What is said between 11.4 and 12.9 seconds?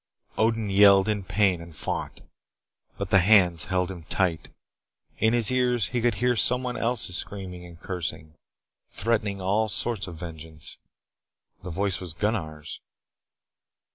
The voice was Gunnar's.